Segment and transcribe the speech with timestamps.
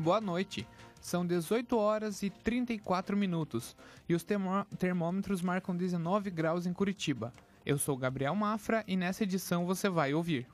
[0.00, 0.66] boa noite.
[1.00, 3.76] São 18 horas e 34 minutos
[4.08, 4.24] e os
[4.78, 7.32] termômetros marcam 19 graus em Curitiba.
[7.64, 10.46] Eu sou Gabriel Mafra e nessa edição você vai ouvir.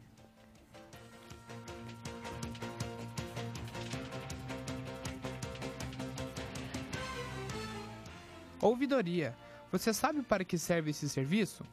[8.60, 9.36] Ouvidoria.
[9.70, 11.64] Você sabe para que serve esse serviço?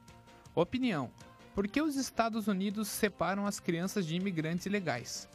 [0.54, 1.12] Opinião.
[1.56, 5.30] Por que os Estados Unidos separam as crianças de imigrantes ilegais?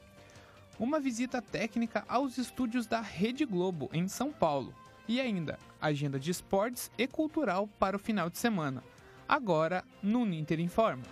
[0.79, 4.73] Uma visita técnica aos estúdios da Rede Globo em São Paulo.
[5.09, 8.85] E ainda, agenda de esportes e cultural para o final de semana.
[9.29, 11.03] Agora no Ninter Informa.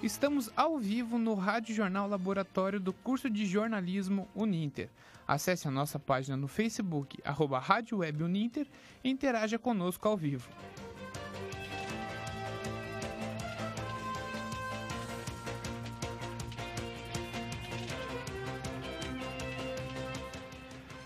[0.00, 4.88] Estamos ao vivo no Rádio Jornal Laboratório do curso de jornalismo Uninter.
[5.26, 8.68] Acesse a nossa página no Facebook, arroba Rádio Web Uninter
[9.02, 10.48] e interaja conosco ao vivo.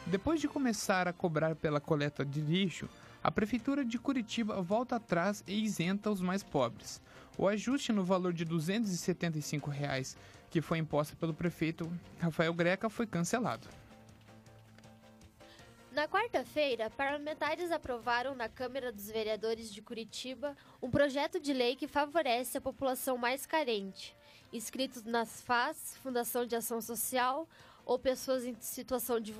[0.07, 2.89] Depois de começar a cobrar pela coleta de lixo,
[3.25, 7.03] a Prefeitura de Curitiba volta atrás e isenta os mais pobres.
[7.37, 10.17] O ajuste no valor de 275 reais,
[10.49, 13.67] que foi imposto pelo prefeito Rafael Greca foi cancelado.
[15.91, 21.89] Na quarta-feira, parlamentares aprovaram na Câmara dos Vereadores de Curitiba um projeto de lei que
[21.89, 24.15] favorece a população mais carente,
[24.53, 27.49] inscritos nas FAS, Fundação de Ação Social
[27.85, 29.33] ou pessoas em situação de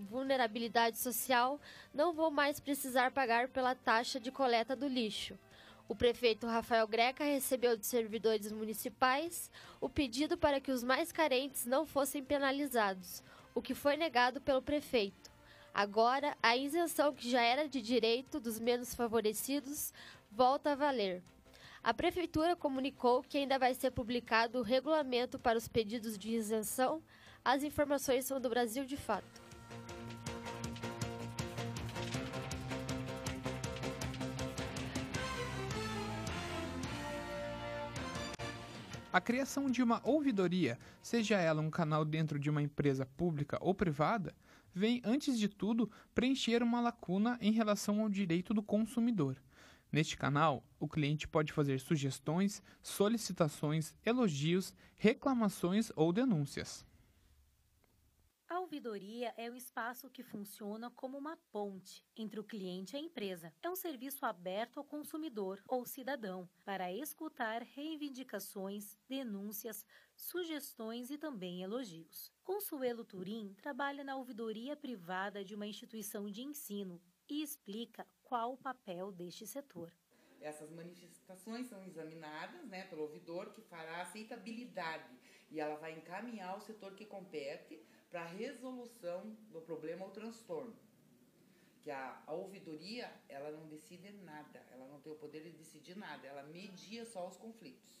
[0.00, 1.60] vulnerabilidade social
[1.94, 5.38] não vão mais precisar pagar pela taxa de coleta do lixo.
[5.88, 9.50] O prefeito Rafael Greca recebeu de servidores municipais
[9.80, 13.24] o pedido para que os mais carentes não fossem penalizados,
[13.54, 15.30] o que foi negado pelo prefeito.
[15.74, 19.92] Agora, a isenção que já era de direito dos menos favorecidos
[20.30, 21.22] volta a valer.
[21.82, 27.02] A prefeitura comunicou que ainda vai ser publicado o regulamento para os pedidos de isenção.
[27.44, 29.49] As informações são do Brasil de Fato.
[39.12, 43.74] A criação de uma ouvidoria, seja ela um canal dentro de uma empresa pública ou
[43.74, 44.32] privada,
[44.72, 49.36] vem, antes de tudo, preencher uma lacuna em relação ao direito do consumidor.
[49.90, 56.86] Neste canal, o cliente pode fazer sugestões, solicitações, elogios, reclamações ou denúncias.
[58.70, 63.52] Ouvidoria é um espaço que funciona como uma ponte entre o cliente e a empresa.
[63.60, 71.64] É um serviço aberto ao consumidor ou cidadão para escutar reivindicações, denúncias, sugestões e também
[71.64, 72.32] elogios.
[72.44, 78.56] Consuelo Turim trabalha na ouvidoria privada de uma instituição de ensino e explica qual o
[78.56, 79.92] papel deste setor.
[80.40, 85.10] Essas manifestações são examinadas né, pelo ouvidor que fará aceitabilidade
[85.50, 90.74] e ela vai encaminhar o setor que compete para a resolução do problema ou transtorno.
[91.82, 95.96] Que a, a ouvidoria, ela não decide nada, ela não tem o poder de decidir
[95.96, 98.00] nada, ela media só os conflitos.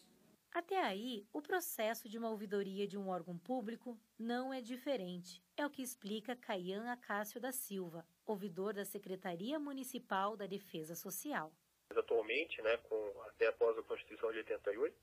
[0.52, 5.40] Até aí, o processo de uma ouvidoria de um órgão público não é diferente.
[5.56, 11.52] É o que explica Caian Acácio da Silva, ouvidor da Secretaria Municipal da Defesa Social.
[11.96, 14.94] Atualmente, né, com, até após a Constituição de 88,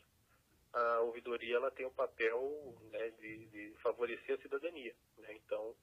[0.73, 4.95] a ouvidoria ela tem o papel né, de, de, favorecer a cidadania.
[5.17, 5.33] Né?
[5.33, 5.75] Então,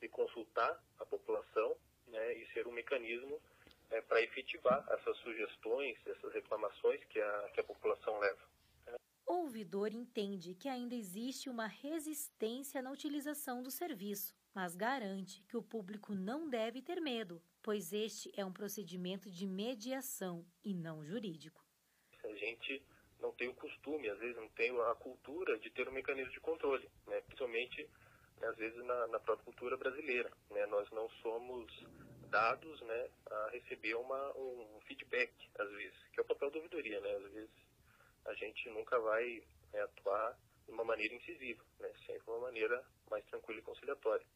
[0.00, 1.76] de consultar a população
[2.06, 3.40] né, e ser um mecanismo
[3.90, 8.50] é, para efetivar essas sugestões, essas reclamações que a, que a população leva.
[9.26, 15.56] O ouvidor entende que ainda existe uma resistência na utilização do serviço, mas garante que
[15.56, 21.04] o público não deve ter medo, pois este é um procedimento de mediação e não
[21.04, 21.64] jurídico.
[22.24, 22.82] A gente
[23.20, 26.40] não tem o costume, às vezes não tem a cultura de ter um mecanismo de
[26.40, 27.20] controle, né?
[27.22, 27.88] principalmente
[28.40, 30.30] né, às vezes na, na, própria cultura brasileira.
[30.50, 30.66] Né?
[30.66, 31.72] Nós não somos
[32.28, 37.00] dados né, a receber uma, um feedback, às vezes, que é o papel da ouvidoria.
[37.00, 37.16] Né?
[37.16, 37.50] Às vezes
[38.26, 39.42] a gente nunca vai
[39.72, 41.92] né, atuar de uma maneira incisiva, né?
[42.06, 44.26] sempre uma maneira mais tranquila e conciliatória.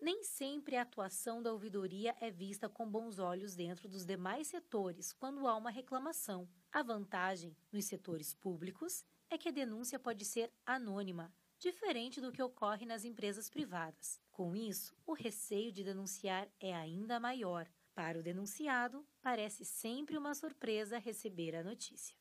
[0.00, 5.12] Nem sempre a atuação da ouvidoria é vista com bons olhos dentro dos demais setores
[5.12, 6.48] quando há uma reclamação.
[6.74, 12.42] A vantagem nos setores públicos é que a denúncia pode ser anônima, diferente do que
[12.42, 14.20] ocorre nas empresas privadas.
[14.32, 17.70] Com isso, o receio de denunciar é ainda maior.
[17.94, 22.16] Para o denunciado, parece sempre uma surpresa receber a notícia.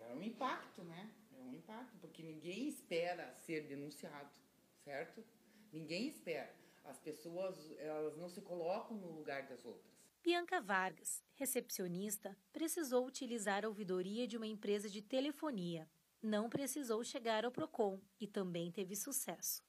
[0.00, 1.10] É um impacto, né?
[1.32, 4.34] É um impacto, porque ninguém espera ser denunciado,
[4.84, 5.24] certo?
[5.72, 6.54] Ninguém espera.
[6.84, 9.97] As pessoas, elas não se colocam no lugar das outras.
[10.28, 15.88] Bianca Vargas, recepcionista, precisou utilizar a ouvidoria de uma empresa de telefonia.
[16.22, 19.64] não precisou chegar ao Procon e também teve sucesso.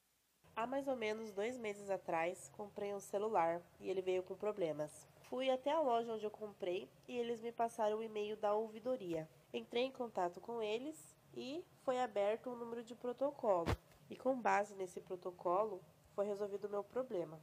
[0.53, 5.07] Há mais ou menos dois meses atrás, comprei um celular e ele veio com problemas.
[5.29, 9.29] Fui até a loja onde eu comprei e eles me passaram o e-mail da ouvidoria.
[9.53, 13.73] Entrei em contato com eles e foi aberto um número de protocolo.
[14.09, 15.81] E com base nesse protocolo,
[16.13, 17.39] foi resolvido o meu problema.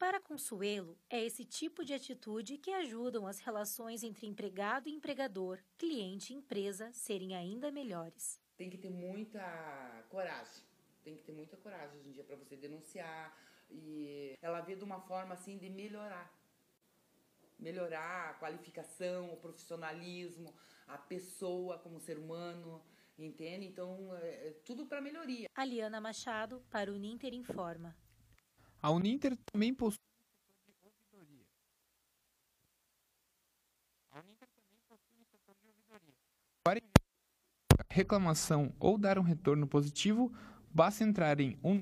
[0.00, 5.58] Para Consuelo, é esse tipo de atitude que ajudam as relações entre empregado e empregador,
[5.76, 8.40] cliente e empresa serem ainda melhores.
[8.56, 9.42] Tem que ter muita
[10.08, 10.64] coragem.
[11.04, 13.38] Tem que ter muita coragem hoje em dia para você denunciar
[13.68, 16.34] e ela vê de uma forma assim de melhorar
[17.58, 20.54] melhorar a qualificação, o profissionalismo,
[20.86, 22.82] a pessoa como ser humano,
[23.18, 23.66] entende?
[23.66, 25.46] Então, é, é tudo para melhoria.
[25.54, 27.94] Aliana Machado, para o Uninter Informa.
[28.82, 29.98] A Uninter também possui.
[36.64, 36.80] Para
[37.90, 40.32] reclamação ou dar um retorno positivo,
[40.70, 41.80] basta entrar em um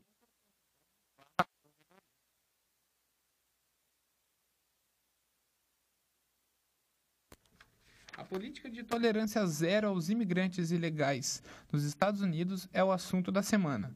[8.17, 11.41] A política de tolerância zero aos imigrantes ilegais
[11.71, 13.95] nos Estados Unidos é o assunto da semana.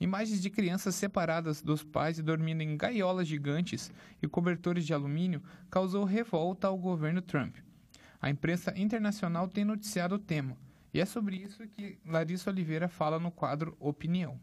[0.00, 3.92] Imagens de crianças separadas dos pais e dormindo em gaiolas gigantes
[4.22, 7.58] e cobertores de alumínio causou revolta ao governo Trump.
[8.18, 10.56] A imprensa internacional tem noticiado o tema,
[10.94, 14.40] e é sobre isso que Larissa Oliveira fala no quadro Opinião.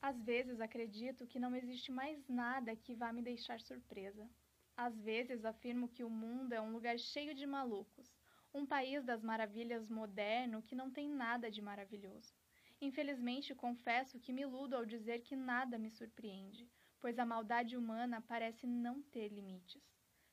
[0.00, 4.30] Às vezes acredito que não existe mais nada que vá me deixar surpresa.
[4.76, 8.14] Às vezes afirmo que o mundo é um lugar cheio de malucos,
[8.54, 12.32] um país das maravilhas moderno que não tem nada de maravilhoso.
[12.80, 16.66] Infelizmente, confesso que me iludo ao dizer que nada me surpreende,
[16.98, 19.82] pois a maldade humana parece não ter limites.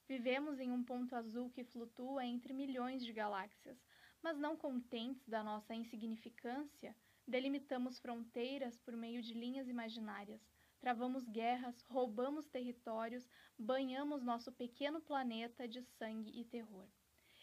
[0.07, 3.77] Vivemos em um ponto azul que flutua entre milhões de galáxias,
[4.21, 6.95] mas não contentes da nossa insignificância,
[7.27, 10.41] delimitamos fronteiras por meio de linhas imaginárias,
[10.79, 13.27] travamos guerras, roubamos territórios,
[13.57, 16.87] banhamos nosso pequeno planeta de sangue e terror.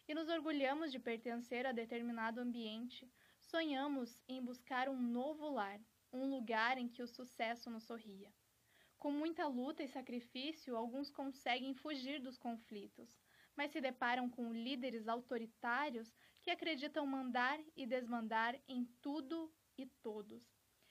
[0.09, 3.11] E nos orgulhamos de pertencer a determinado ambiente,
[3.55, 5.81] sonhamos em buscar um novo lar,
[6.13, 8.35] um lugar em que o sucesso nos sorria.
[8.99, 13.17] Com muita luta e sacrifício, alguns conseguem fugir dos conflitos,
[13.55, 20.43] mas se deparam com líderes autoritários que acreditam mandar e desmandar em tudo e todos.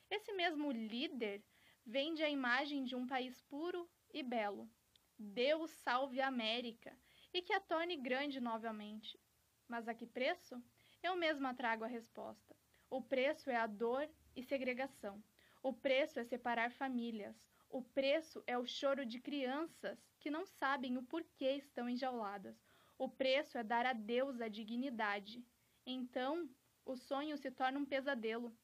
[0.10, 1.43] Esse mesmo líder
[1.86, 4.72] vende a imagem de um país puro e belo.
[5.20, 6.98] Deus salve a América
[7.34, 9.20] e que a torne grande novamente.
[9.67, 10.63] Mas a que preço?
[11.03, 12.55] Eu mesma trago a resposta.
[12.89, 15.24] O preço é a dor e segregação.
[15.62, 17.36] O preço é separar famílias.
[17.69, 22.65] O preço é o choro de crianças que não sabem o porquê estão enjauladas.
[22.98, 25.45] O preço é dar a Deus a dignidade.
[25.86, 26.50] Então,
[26.86, 28.57] o sonho se torna um pesadelo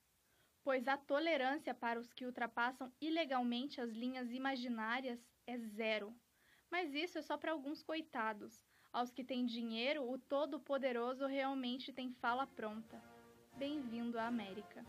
[0.63, 6.15] pois a tolerância para os que ultrapassam ilegalmente as linhas imaginárias é zero.
[6.69, 8.68] Mas isso é só para alguns coitados.
[8.91, 12.99] Aos que têm dinheiro, o Todo-Poderoso realmente tem fala pronta.
[13.55, 14.83] Bem-vindo à América.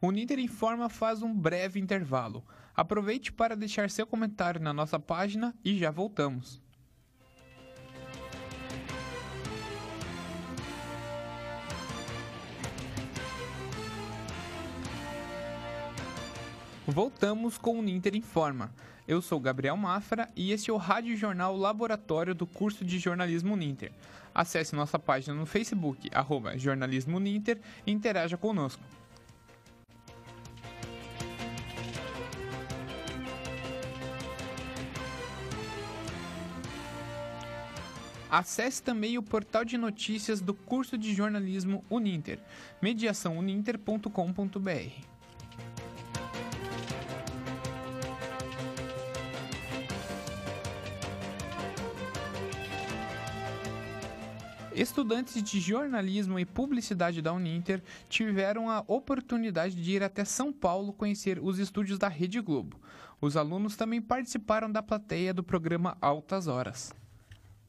[0.00, 2.44] O Ninter Informa faz um breve intervalo.
[2.74, 6.62] Aproveite para deixar seu comentário na nossa página e já voltamos.
[16.92, 18.70] Voltamos com o Ninter Informa.
[19.08, 23.56] Eu sou Gabriel Mafra e este é o Rádio Jornal Laboratório do curso de Jornalismo
[23.56, 23.90] Ninter.
[24.34, 28.82] Acesse nossa página no Facebook, arroba Jornalismo Ninter e interaja conosco.
[38.30, 42.38] Acesse também o portal de notícias do curso de jornalismo Uninter,
[42.82, 45.11] mediaçãouninter.com.br.
[54.74, 60.94] Estudantes de jornalismo e publicidade da Uninter tiveram a oportunidade de ir até São Paulo
[60.94, 62.80] conhecer os estúdios da Rede Globo.
[63.20, 66.90] Os alunos também participaram da plateia do programa Altas Horas.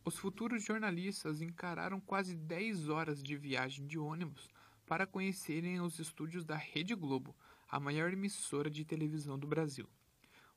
[0.05, 4.49] Os futuros jornalistas encararam quase 10 horas de viagem de ônibus
[4.85, 7.35] para conhecerem os estúdios da Rede Globo,
[7.69, 9.89] a maior emissora de televisão do Brasil.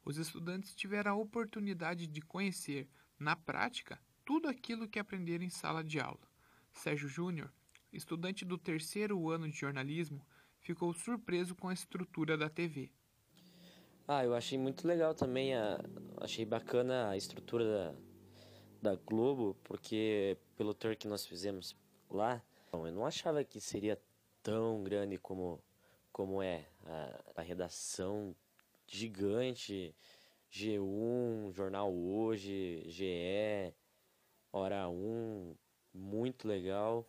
[0.04, 2.88] Os estudantes tiveram a oportunidade de conhecer,
[3.18, 6.25] na prática, tudo aquilo que aprenderam em sala de aula.
[6.76, 7.50] Sérgio Júnior,
[7.92, 10.24] estudante do terceiro ano de jornalismo,
[10.60, 12.90] ficou surpreso com a estrutura da TV.
[14.06, 15.80] Ah, eu achei muito legal também, a,
[16.18, 17.64] achei bacana a estrutura
[18.82, 21.74] da, da Globo, porque pelo tour que nós fizemos
[22.10, 22.42] lá,
[22.72, 24.00] eu não achava que seria
[24.42, 25.60] tão grande como,
[26.12, 26.68] como é.
[26.84, 28.36] A, a redação
[28.86, 29.94] gigante,
[30.52, 33.74] G1, Jornal Hoje, GE,
[34.52, 35.56] Hora 1,
[35.96, 37.08] muito legal.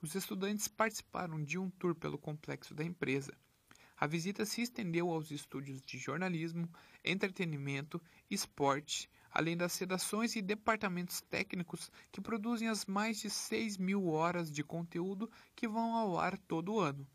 [0.00, 3.32] Os estudantes participaram de um tour pelo complexo da empresa.
[3.96, 6.68] A visita se estendeu aos estúdios de jornalismo,
[7.04, 14.06] entretenimento, esporte, além das redações e departamentos técnicos que produzem as mais de 6 mil
[14.08, 17.06] horas de conteúdo que vão ao ar todo ano.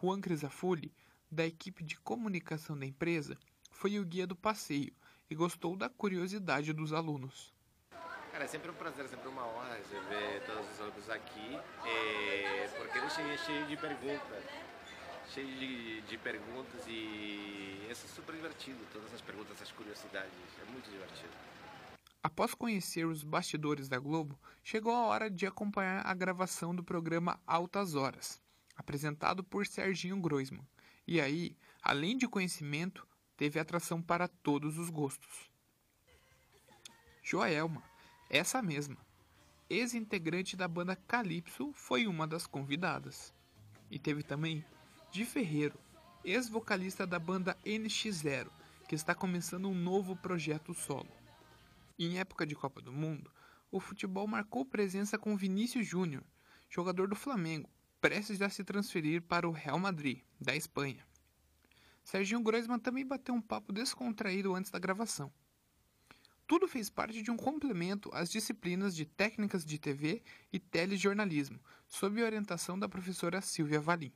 [0.00, 0.92] Juan Crisafulli,
[1.30, 3.36] da equipe de comunicação da empresa,
[3.70, 4.94] foi o guia do passeio
[5.28, 7.52] e gostou da curiosidade dos alunos.
[8.40, 12.96] Cara, é sempre um prazer, sempre uma honra receber todos os alunos aqui, é, porque
[12.96, 14.44] ele é cheio de perguntas,
[15.28, 20.90] cheio de, de perguntas e é super divertido, todas as perguntas, as curiosidades, é muito
[20.90, 21.28] divertido.
[22.22, 27.38] Após conhecer os bastidores da Globo, chegou a hora de acompanhar a gravação do programa
[27.46, 28.40] Altas Horas,
[28.74, 30.66] apresentado por Serginho Groisman.
[31.06, 33.06] E aí, além de conhecimento,
[33.36, 35.50] teve atração para todos os gostos.
[37.22, 37.89] Joelma,
[38.30, 38.96] essa mesma,
[39.68, 43.34] ex-integrante da banda Calypso, foi uma das convidadas.
[43.90, 44.64] E teve também
[45.10, 45.76] Di Ferreiro,
[46.24, 48.48] ex-vocalista da banda NX0,
[48.88, 51.10] que está começando um novo projeto solo.
[51.98, 53.32] Em época de Copa do Mundo,
[53.68, 56.22] o futebol marcou presença com Vinícius Júnior,
[56.68, 57.68] jogador do Flamengo,
[58.00, 61.04] prestes a se transferir para o Real Madrid, da Espanha.
[62.04, 65.32] Serginho Groisman também bateu um papo descontraído antes da gravação.
[66.50, 70.20] Tudo fez parte de um complemento às disciplinas de técnicas de TV
[70.52, 74.12] e telejornalismo, sob orientação da professora Silvia Valim.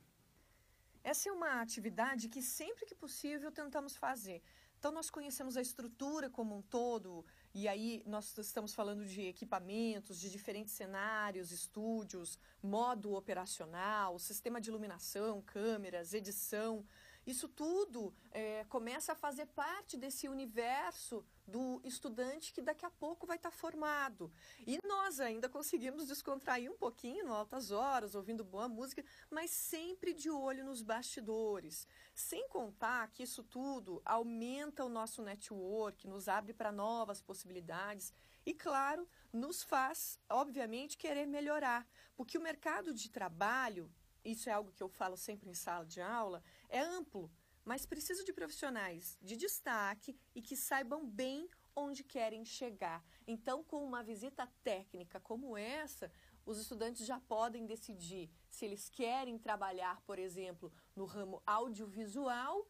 [1.01, 4.43] Essa é uma atividade que sempre que possível tentamos fazer.
[4.77, 10.19] Então nós conhecemos a estrutura como um todo, e aí nós estamos falando de equipamentos,
[10.19, 16.85] de diferentes cenários, estúdios, modo operacional, sistema de iluminação, câmeras, edição.
[17.25, 23.25] Isso tudo é, começa a fazer parte desse universo do estudante que daqui a pouco
[23.25, 24.31] vai estar formado.
[24.65, 30.29] E nós ainda conseguimos descontrair um pouquinho altas horas, ouvindo boa música, mas sempre de
[30.29, 31.87] olho nos bastidores.
[32.13, 38.13] Sem contar que isso tudo aumenta o nosso network, nos abre para novas possibilidades
[38.45, 43.91] e, claro, nos faz, obviamente, querer melhorar, porque o mercado de trabalho
[44.25, 47.31] isso é algo que eu falo sempre em sala de aula, é amplo,
[47.63, 53.03] mas precisa de profissionais de destaque e que saibam bem onde querem chegar.
[53.27, 56.11] Então, com uma visita técnica como essa,
[56.45, 62.67] os estudantes já podem decidir se eles querem trabalhar, por exemplo, no ramo audiovisual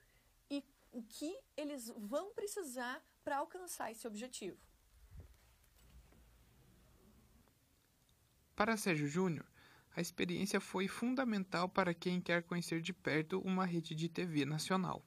[0.50, 4.58] e o que eles vão precisar para alcançar esse objetivo.
[8.56, 9.46] Para Sérgio Júnior,
[9.96, 15.02] a experiência foi fundamental para quem quer conhecer de perto uma rede de TV nacional.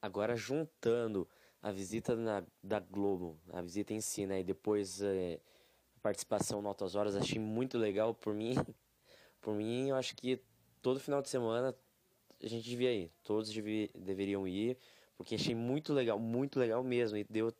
[0.00, 1.28] Agora, juntando
[1.62, 5.40] a visita na, da Globo, a visita em si, né, e depois é,
[5.96, 8.14] a participação no Altas Horas, achei muito legal.
[8.14, 8.54] Por mim,
[9.42, 10.42] por mim, eu acho que
[10.80, 11.76] todo final de semana
[12.42, 14.78] a gente devia ir, todos devia, deveriam ir,
[15.16, 17.52] porque achei muito legal, muito legal mesmo, e deu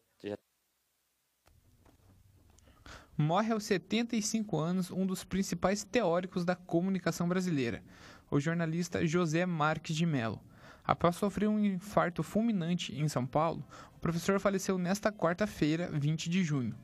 [3.17, 7.83] morre aos 75 anos um dos principais teóricos da comunicação brasileira,
[8.31, 10.41] o jornalista José Marques de Mello.
[10.85, 13.65] Após sofrer um infarto fulminante em São Paulo,
[13.97, 16.75] o professor faleceu nesta quarta-feira, 20 de junho.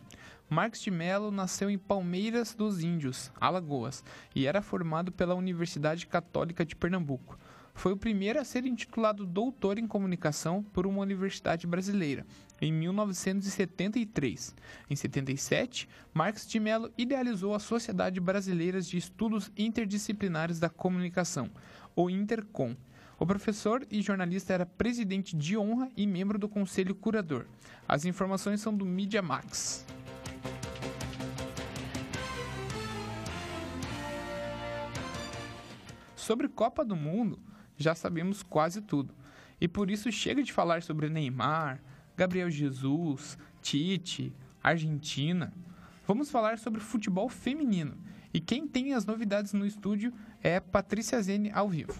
[0.48, 4.02] Marques de Mello nasceu em Palmeiras dos Índios, Alagoas,
[4.34, 7.38] e era formado pela Universidade Católica de Pernambuco.
[7.74, 12.26] Foi o primeiro a ser intitulado doutor em comunicação por uma universidade brasileira,
[12.60, 14.54] em 1973.
[14.88, 21.50] Em 77, Marx de Mello idealizou a Sociedade Brasileira de Estudos Interdisciplinares da Comunicação,
[21.96, 22.76] o Intercom.
[23.18, 27.46] O professor e jornalista era presidente de honra e membro do conselho curador.
[27.86, 29.86] As informações são do Media Max.
[36.16, 37.38] Sobre Copa do Mundo,
[37.80, 39.14] já sabemos quase tudo.
[39.60, 41.80] E por isso chega de falar sobre Neymar,
[42.16, 44.32] Gabriel Jesus, Tite,
[44.62, 45.52] Argentina.
[46.06, 47.96] Vamos falar sobre futebol feminino.
[48.32, 51.94] E quem tem as novidades no estúdio é Patrícia Zene ao vivo.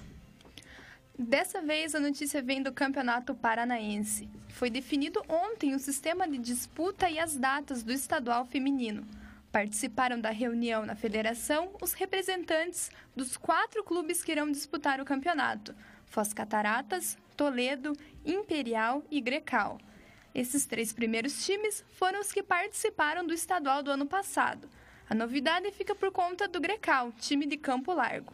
[1.18, 4.28] Dessa vez a notícia vem do Campeonato Paranaense.
[4.48, 9.06] Foi definido ontem o sistema de disputa e as datas do estadual feminino.
[9.52, 15.74] Participaram da reunião na federação os representantes dos quatro clubes que irão disputar o campeonato:
[16.06, 17.92] Foz Cataratas, Toledo,
[18.24, 19.80] Imperial e Grecal.
[20.32, 24.68] Esses três primeiros times foram os que participaram do estadual do ano passado.
[25.08, 28.32] A novidade fica por conta do Grecal, time de Campo Largo.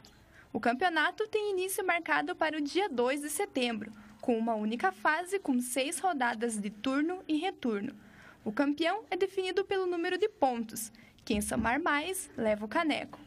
[0.52, 5.38] O campeonato tem início marcado para o dia 2 de setembro, com uma única fase
[5.38, 7.96] com seis rodadas de turno e retorno.
[8.44, 10.92] O campeão é definido pelo número de pontos.
[11.26, 13.18] Quem somar mais leva o caneco.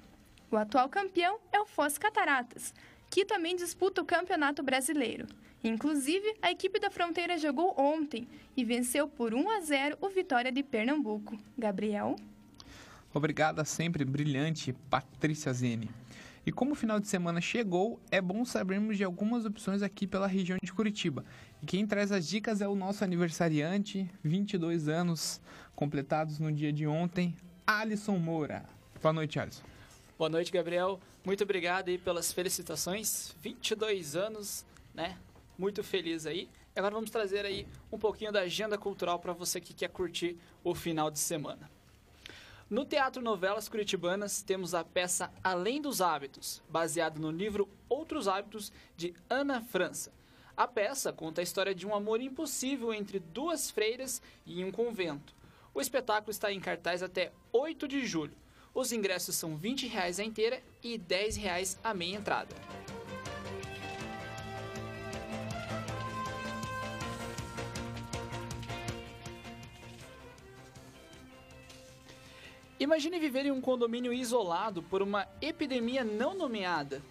[0.49, 2.73] O atual campeão é o Foz Cataratas,
[3.09, 5.27] que também disputa o Campeonato Brasileiro.
[5.61, 8.25] Inclusive, a equipe da Fronteira jogou ontem
[8.55, 11.37] e venceu por 1 a 0 o Vitória de Pernambuco.
[11.57, 12.15] Gabriel?
[13.13, 15.89] Obrigada sempre, brilhante Patrícia Zene.
[16.45, 20.25] E como o final de semana chegou, é bom sabermos de algumas opções aqui pela
[20.25, 21.25] região de Curitiba.
[21.61, 25.41] E quem traz as dicas é o nosso aniversariante, 22 anos
[25.75, 27.35] completados no dia de ontem,
[27.71, 28.65] Alisson Moura.
[28.99, 29.61] Boa noite, Alisson.
[30.17, 30.99] Boa noite, Gabriel.
[31.23, 33.35] Muito obrigado aí pelas felicitações.
[33.43, 35.19] 22 anos, né?
[35.55, 36.49] Muito feliz aí.
[36.75, 40.73] Agora vamos trazer aí um pouquinho da agenda cultural para você que quer curtir o
[40.73, 41.69] final de semana.
[42.67, 48.71] No Teatro Novelas Curitibanas temos a peça Além dos Hábitos, baseado no livro Outros Hábitos
[48.97, 50.11] de Ana França.
[50.57, 55.37] A peça conta a história de um amor impossível entre duas freiras e um convento.
[55.73, 58.35] O espetáculo está em cartaz até 8 de julho.
[58.73, 62.55] Os ingressos são 20 reais a inteira e 10 reais a meia entrada.
[72.79, 77.01] Imagine viver em um condomínio isolado por uma epidemia não nomeada.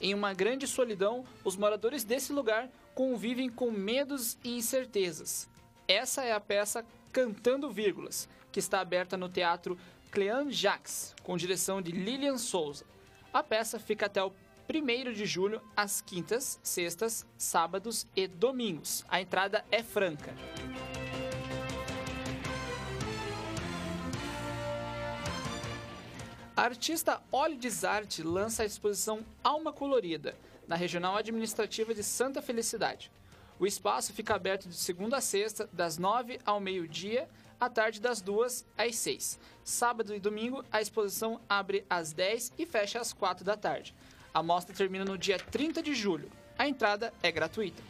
[0.00, 5.48] Em uma grande solidão, os moradores desse lugar convivem com medos e incertezas.
[5.86, 9.78] Essa é a peça Cantando Vírgulas, que está aberta no Teatro
[10.10, 12.84] Clean Jacques, com direção de Lilian Souza.
[13.32, 14.32] A peça fica até o
[14.68, 19.04] 1 de julho, às quintas, sextas, sábados e domingos.
[19.08, 20.34] A entrada é franca.
[26.54, 33.10] A artista Olides Arte lança a exposição Alma Colorida, na Regional Administrativa de Santa Felicidade.
[33.60, 38.20] O espaço fica aberto de segunda a sexta, das nove ao meio-dia, à tarde das
[38.20, 39.38] duas às seis.
[39.64, 43.94] Sábado e domingo, a exposição abre às 10 e fecha às quatro da tarde.
[44.32, 46.30] A mostra termina no dia 30 de julho.
[46.56, 47.82] A entrada é gratuita.